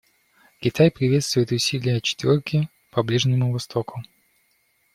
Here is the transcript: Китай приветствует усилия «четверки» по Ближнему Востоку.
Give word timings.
Китай 0.59 0.89
приветствует 0.89 1.51
усилия 1.51 2.01
«четверки» 2.01 2.69
по 2.89 3.03
Ближнему 3.03 3.53
Востоку. 3.53 4.01